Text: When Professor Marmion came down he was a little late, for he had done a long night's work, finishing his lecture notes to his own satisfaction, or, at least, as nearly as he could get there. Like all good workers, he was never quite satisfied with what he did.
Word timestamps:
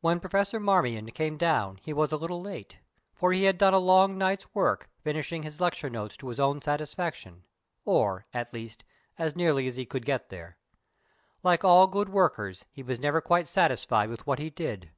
When 0.00 0.18
Professor 0.18 0.58
Marmion 0.58 1.08
came 1.12 1.36
down 1.36 1.76
he 1.80 1.92
was 1.92 2.10
a 2.10 2.16
little 2.16 2.40
late, 2.40 2.78
for 3.14 3.32
he 3.32 3.44
had 3.44 3.58
done 3.58 3.72
a 3.72 3.78
long 3.78 4.18
night's 4.18 4.52
work, 4.56 4.90
finishing 5.04 5.44
his 5.44 5.60
lecture 5.60 5.88
notes 5.88 6.16
to 6.16 6.26
his 6.26 6.40
own 6.40 6.60
satisfaction, 6.60 7.44
or, 7.84 8.26
at 8.34 8.52
least, 8.52 8.82
as 9.18 9.36
nearly 9.36 9.68
as 9.68 9.76
he 9.76 9.86
could 9.86 10.04
get 10.04 10.30
there. 10.30 10.58
Like 11.44 11.62
all 11.62 11.86
good 11.86 12.08
workers, 12.08 12.64
he 12.72 12.82
was 12.82 12.98
never 12.98 13.20
quite 13.20 13.46
satisfied 13.46 14.08
with 14.10 14.26
what 14.26 14.40
he 14.40 14.50
did. 14.50 14.90